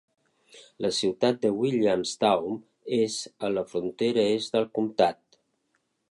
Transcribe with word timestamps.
La 0.83 0.89
ciutat 0.99 1.35
de 1.43 1.51
Williamstown 1.57 2.57
és 2.99 3.17
a 3.47 3.51
la 3.57 3.65
frontera 3.73 4.23
est 4.39 4.55
del 4.57 4.65
comtat. 4.79 5.39